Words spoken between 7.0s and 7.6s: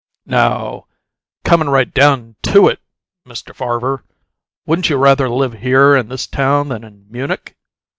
Munich?